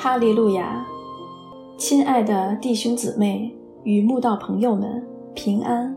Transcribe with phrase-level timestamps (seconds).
[0.00, 0.86] 哈利路亚！
[1.76, 3.52] 亲爱的弟兄姊妹
[3.82, 5.04] 与慕道朋友们，
[5.34, 5.92] 平安！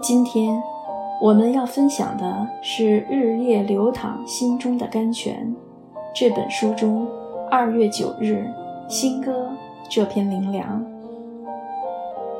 [0.00, 0.58] 今天
[1.20, 5.54] 我们要分享的是《日夜流淌心中的甘泉》
[6.14, 7.06] 这本书中
[7.50, 8.46] 二月九日
[8.88, 9.46] 新歌
[9.90, 10.82] 这篇灵粮。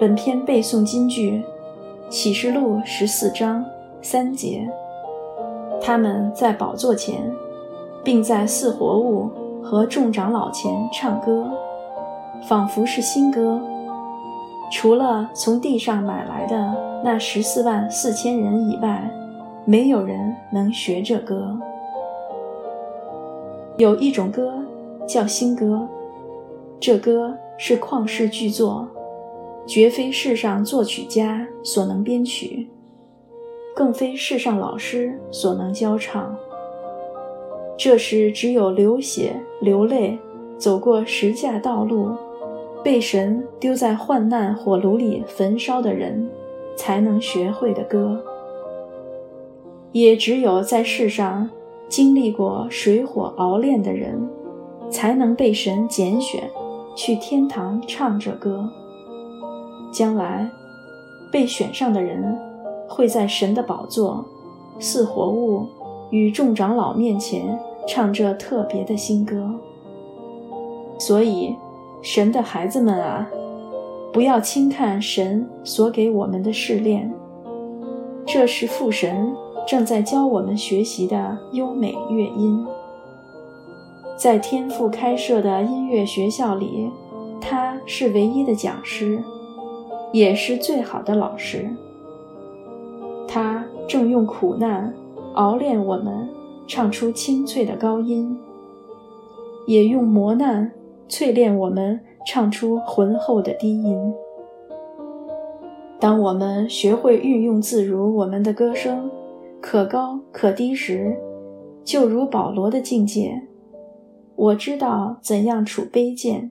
[0.01, 1.43] 本篇背诵金句：
[2.09, 3.63] 启示录十四章
[4.01, 4.67] 三节。
[5.83, 7.31] 他们在宝座前，
[8.03, 9.29] 并在四活物。
[9.63, 11.51] 和众长老前唱歌，
[12.49, 13.61] 仿佛是新歌。
[14.71, 19.09] 除了从地上买来的那十四万四千人以外，
[19.65, 21.57] 没有人能学这歌。
[23.77, 24.55] 有一种歌
[25.07, 25.87] 叫新歌，
[26.81, 28.87] 这歌是旷世巨作，
[29.67, 32.69] 绝非世上作曲家所能编曲，
[33.77, 36.35] 更非世上老师所能教唱。
[37.79, 40.19] 这是只有流血流泪，
[40.59, 42.11] 走过十架道路，
[42.83, 46.29] 被神丢在患难火炉里焚烧的人，
[46.77, 48.21] 才能学会的歌。
[49.93, 51.49] 也只有在世上
[51.89, 54.29] 经历过水火熬炼的人，
[54.91, 56.51] 才能被神拣选
[56.97, 58.69] 去天堂唱这歌。
[59.93, 60.51] 将来，
[61.31, 62.37] 被选上的人
[62.89, 64.25] 会在神的宝座、
[64.81, 65.69] 似活物
[66.11, 67.57] 与众长老面前。
[67.87, 69.51] 唱着特别的新歌，
[70.99, 71.55] 所以，
[72.01, 73.29] 神的孩子们啊，
[74.13, 77.13] 不要轻看神所给我们的试炼，
[78.25, 79.35] 这是父神
[79.67, 82.65] 正在教我们学习的优美乐音。
[84.17, 86.91] 在天父开设的音乐学校里，
[87.41, 89.23] 他是唯一的讲师，
[90.13, 91.69] 也是最好的老师。
[93.27, 94.95] 他正用苦难
[95.35, 96.29] 熬炼我们。
[96.67, 98.37] 唱出清脆的高音，
[99.67, 100.73] 也用磨难
[101.09, 104.13] 淬炼我们唱出浑厚的低音。
[106.01, 109.11] 当我们学会运用自如我们的歌声，
[109.61, 111.17] 可高可低时，
[111.85, 113.43] 就如保罗的境界。
[114.35, 116.51] 我知道怎样处卑贱，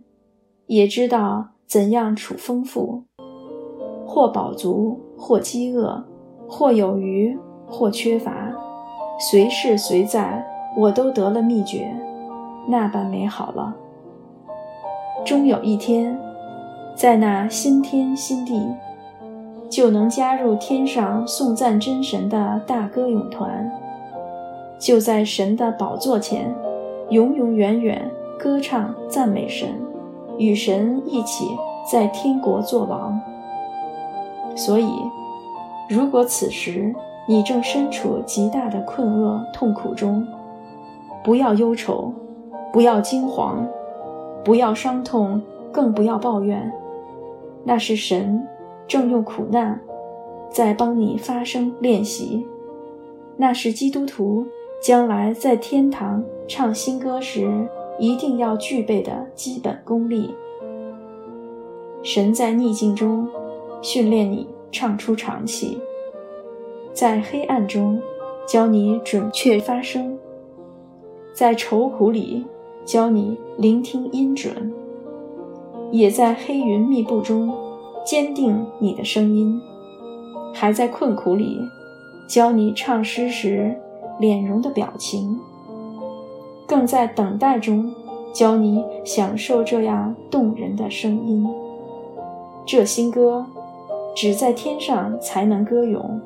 [0.68, 3.04] 也知道怎样处丰富，
[4.06, 6.06] 或饱足，或饥饿，
[6.48, 8.51] 或有余，或缺乏。
[9.30, 10.44] 随是随在，
[10.76, 11.96] 我都得了秘诀，
[12.68, 13.72] 那般美好了。
[15.24, 16.18] 终有一天，
[16.96, 18.68] 在那新天新地，
[19.70, 23.72] 就能加入天上颂赞真神的大歌咏团，
[24.80, 26.52] 就在神的宝座前，
[27.12, 28.10] 永永远远
[28.40, 29.70] 歌唱赞美神，
[30.40, 31.46] 与神一起
[31.92, 33.22] 在天国作王。
[34.56, 34.92] 所以，
[35.88, 36.92] 如果此时，
[37.32, 40.28] 你正身处极大的困厄痛苦中，
[41.24, 42.14] 不要忧愁，
[42.74, 43.66] 不要惊惶，
[44.44, 46.70] 不要伤痛，更不要抱怨。
[47.64, 48.46] 那是神
[48.86, 49.80] 正用苦难
[50.50, 52.46] 在帮你发声练习，
[53.38, 54.46] 那是基督徒
[54.84, 57.66] 将来在天堂唱新歌时
[57.98, 60.36] 一定要具备的基本功力。
[62.04, 63.26] 神在逆境中
[63.82, 65.80] 训练你唱出长气。
[66.94, 68.02] 在黑暗中，
[68.46, 70.18] 教你准确发声；
[71.34, 72.46] 在愁苦里，
[72.86, 74.54] 教你聆听音准；
[75.92, 77.54] 也在黑云密布中，
[78.06, 79.60] 坚定你的声音；
[80.54, 81.60] 还在困苦里，
[82.28, 83.76] 教你唱诗时
[84.20, 85.38] 脸容的表情；
[86.68, 87.94] 更在等待中，
[88.34, 91.48] 教你享受这样动人的声音。
[92.66, 93.46] 这新歌，
[94.14, 96.22] 只在天上才能歌咏。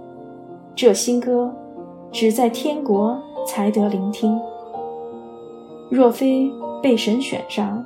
[0.75, 1.55] 这新歌，
[2.11, 4.37] 只在天国才得聆听。
[5.89, 6.51] 若非
[6.83, 7.85] 被神选上，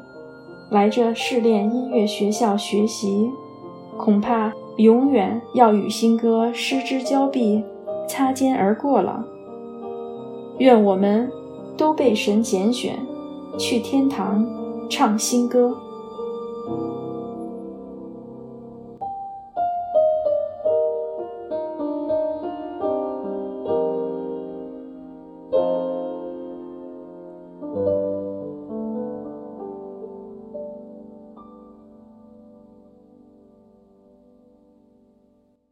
[0.71, 3.29] 来这试炼音乐学校学习，
[3.95, 7.63] 恐怕永远要与新歌失之交臂，
[8.07, 9.23] 擦肩而过了。
[10.57, 11.31] 愿我们
[11.77, 12.97] 都被神拣选，
[13.55, 14.43] 去天堂
[14.89, 15.77] 唱新歌。